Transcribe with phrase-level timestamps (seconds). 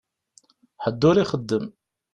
[0.83, 1.65] Ḥedd ur ixeddem.